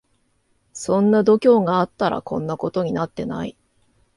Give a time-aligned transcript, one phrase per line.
[0.73, 3.55] そんな度胸があったらこんなことになってない